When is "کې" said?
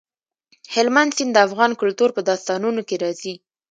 2.87-2.95